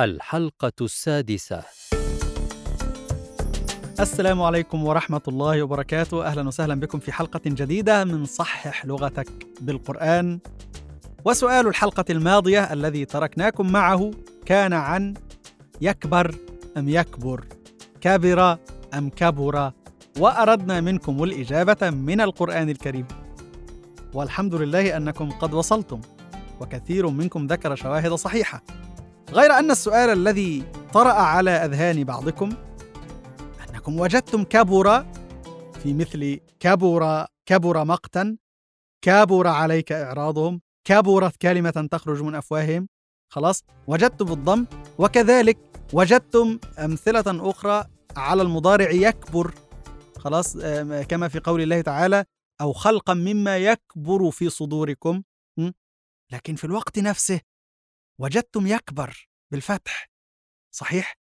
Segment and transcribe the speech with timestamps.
[0.00, 1.62] الحلقة السادسة.
[4.00, 6.26] السلام عليكم ورحمة الله وبركاته.
[6.26, 9.28] أهلا وسهلا بكم في حلقة جديدة من صحح لغتك
[9.60, 10.38] بالقرآن.
[11.24, 14.10] وسؤال الحلقة الماضية الذي تركناكم معه
[14.46, 15.14] كان عن
[15.80, 16.34] يكبر
[16.76, 17.44] أم يكبر
[18.00, 18.58] كبر
[18.94, 19.72] أم كبر
[20.18, 23.06] وأردنا منكم الإجابة من القرآن الكريم.
[24.14, 26.00] والحمد لله أنكم قد وصلتم
[26.60, 28.62] وكثير منكم ذكر شواهد صحيحة.
[29.30, 32.52] غير أن السؤال الذي طرأ على أذهان بعضكم
[33.68, 35.06] أنكم وجدتم كبر
[35.82, 38.36] في مثل كبر كبر مقتا
[39.02, 42.88] كبر عليك إعراضهم كبرت كلمة تخرج من أفواههم.
[43.32, 44.66] خلاص؟ وجدت بالضم
[44.98, 45.58] وكذلك
[45.92, 47.84] وجدتم أمثلة أخرى
[48.16, 49.54] على المضارع يكبر.
[50.18, 50.56] خلاص؟
[51.08, 52.24] كما في قول الله تعالى
[52.60, 55.22] أو خلقا مما يكبر في صدوركم.
[56.32, 57.40] لكن في الوقت نفسه
[58.18, 60.10] وجدتم يكبر بالفتح
[60.70, 61.16] صحيح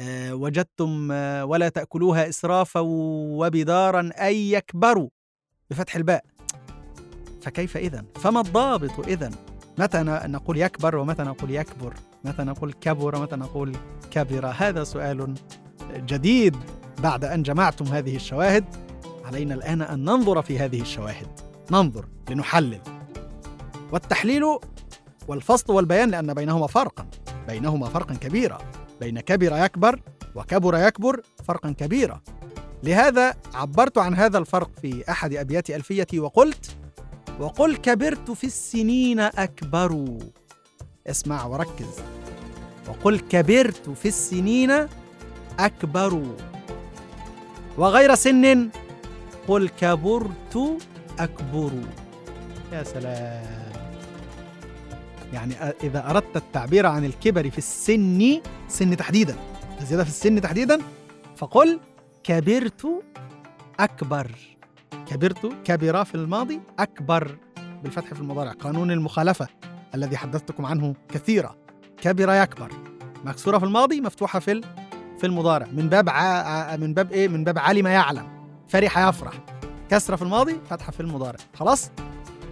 [0.00, 5.08] أه وجدتم أه ولا تأكلوها إسرافا وبدارا أي يكبروا
[5.70, 6.24] بفتح الباء
[7.42, 9.34] فكيف إذن؟ فما الضابط إذن؟
[9.78, 13.76] متى نقول يكبر ومتى نقول يكبر؟ متى نقول كبر ومتى نقول
[14.10, 15.34] كبر؟ هذا سؤال
[15.96, 16.56] جديد
[16.98, 18.64] بعد أن جمعتم هذه الشواهد
[19.24, 22.80] علينا الآن أن ننظر في هذه الشواهد ننظر لنحلل
[23.92, 24.42] والتحليل
[25.28, 27.06] والفصل والبيان لأن بينهما فرقا.
[27.48, 28.58] بينهما فرقا كبيرا.
[29.00, 30.00] بين كبر يكبر
[30.34, 32.20] وكبر يكبر فرقا كبيرا.
[32.82, 36.76] لهذا عبرت عن هذا الفرق في أحد أبيات ألفيتي وقلت
[37.40, 40.18] وقل كبرت في السنين أكبر.
[41.06, 42.00] اسمع وركز.
[42.88, 44.86] وقل كبرت في السنين
[45.58, 46.22] أكبر.
[47.78, 48.70] وغير سن
[49.48, 50.78] قل كبرت
[51.18, 51.70] أكبر.
[52.72, 53.77] يا سلام.
[55.32, 59.36] يعني إذا أردت التعبير عن الكبر في السن سن تحديدا
[59.80, 60.80] الزيادة في السن تحديدا
[61.36, 61.80] فقل
[62.22, 62.86] كبرت
[63.80, 64.30] أكبر.
[65.06, 67.36] كبرت كبر في الماضي أكبر.
[67.82, 69.46] بالفتح في المضارع قانون المخالفة
[69.94, 71.54] الذي حدثتكم عنه كثيرا
[72.02, 72.72] كبر يكبر
[73.24, 74.60] مكسورة في الماضي مفتوحة في
[75.18, 75.66] في المضارع.
[75.72, 76.76] من باب ع...
[76.76, 78.28] من باب إيه؟ من باب علم يعلم.
[78.68, 79.34] فرح يفرح.
[79.90, 81.38] كسرة في الماضي فتحة في المضارع.
[81.54, 81.90] خلاص؟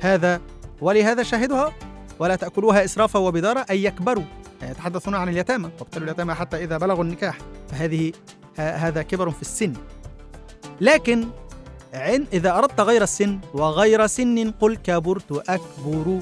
[0.01, 0.41] هذا
[0.81, 1.73] ولهذا شاهدها
[2.19, 4.25] ولا تأكلوها إسرافا وبدارا أي يكبروا.
[4.61, 7.39] يعني يتحدثون عن اليتامى وابتلوا اليتامى حتى إذا بلغوا النكاح.
[7.69, 8.13] فهذه
[8.57, 9.73] هذا كبر في السن.
[10.81, 11.29] لكن
[11.95, 16.21] عن إذا أردت غير السن وغير سن قل كبرت أكبر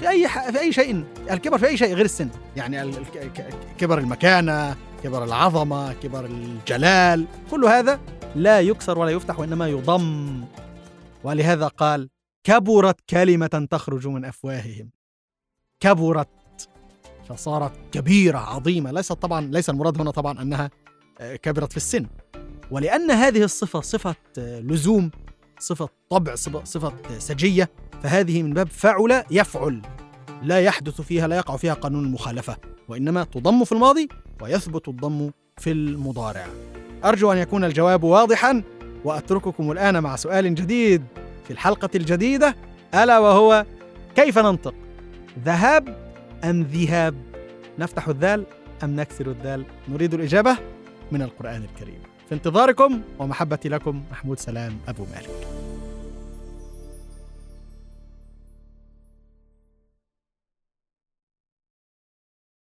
[0.00, 0.50] في أي ح...
[0.50, 2.28] في أي شيء الكبر في أي شيء غير السن.
[2.56, 3.04] يعني
[3.78, 7.26] كبر المكانة كبر العظمة كبر الجلال.
[7.50, 8.00] كل هذا
[8.34, 10.44] لا يكسر ولا يفتح وإنما يضم.
[11.24, 12.08] ولهذا قال
[12.44, 14.90] كبرت كلمة تخرج من أفواههم.
[15.80, 16.28] كبرت
[17.28, 18.90] فصارت كبيرة عظيمة.
[18.90, 20.70] ليست طبعا ليس المراد هنا طبعا أنها
[21.42, 22.06] كبرت في السن.
[22.70, 25.10] ولأن هذه الصفة صفة لزوم
[25.58, 26.34] صفة طبع
[26.64, 27.70] صفة سجية
[28.02, 29.82] فهذه من باب فعل يفعل.
[30.42, 32.56] لا يحدث فيها لا يقع فيها قانون المخالفة
[32.88, 34.08] وإنما تضم في الماضي
[34.42, 36.46] ويثبت الضم في المضارع.
[37.04, 38.62] أرجو أن يكون الجواب واضحا
[39.04, 41.04] وأترككم الآن مع سؤال جديد.
[41.44, 42.54] في الحلقة الجديدة
[42.94, 43.66] ألا وهو
[44.16, 44.74] كيف ننطق؟
[45.44, 45.96] ذهاب
[46.44, 47.14] أم ذهاب؟
[47.78, 48.46] نفتح الذال
[48.84, 50.56] أم نكسر الذال؟ نريد الإجابة
[51.12, 51.98] من القرآن الكريم.
[52.28, 55.53] في انتظاركم ومحبتي لكم محمود سلام أبو مالك.